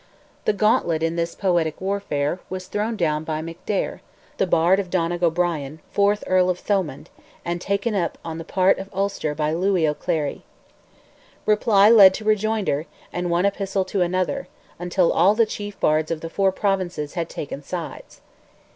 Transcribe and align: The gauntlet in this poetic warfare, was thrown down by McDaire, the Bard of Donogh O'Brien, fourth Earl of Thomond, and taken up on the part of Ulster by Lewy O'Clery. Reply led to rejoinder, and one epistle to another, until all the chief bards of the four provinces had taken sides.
The 0.45 0.53
gauntlet 0.53 1.03
in 1.03 1.15
this 1.15 1.35
poetic 1.35 1.79
warfare, 1.79 2.39
was 2.49 2.65
thrown 2.65 2.97
down 2.97 3.23
by 3.23 3.43
McDaire, 3.43 3.99
the 4.37 4.47
Bard 4.47 4.79
of 4.79 4.89
Donogh 4.89 5.21
O'Brien, 5.21 5.79
fourth 5.91 6.23
Earl 6.25 6.49
of 6.49 6.57
Thomond, 6.57 7.11
and 7.45 7.61
taken 7.61 7.93
up 7.93 8.17
on 8.25 8.39
the 8.39 8.43
part 8.43 8.79
of 8.79 8.89
Ulster 8.95 9.35
by 9.35 9.53
Lewy 9.53 9.87
O'Clery. 9.87 10.41
Reply 11.45 11.87
led 11.91 12.15
to 12.15 12.25
rejoinder, 12.25 12.87
and 13.13 13.29
one 13.29 13.45
epistle 13.45 13.85
to 13.85 14.01
another, 14.01 14.47
until 14.79 15.11
all 15.11 15.35
the 15.35 15.45
chief 15.45 15.79
bards 15.79 16.09
of 16.09 16.21
the 16.21 16.31
four 16.31 16.51
provinces 16.51 17.13
had 17.13 17.29
taken 17.29 17.61
sides. 17.61 18.21